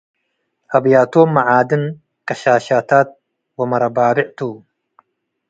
አብያቶም 0.75 1.29
መዓድን፡ 1.35 1.83
ቅሻሻታት 2.27 3.09
ወመረባቤዕ 3.57 4.27
ቱ። 4.37 4.39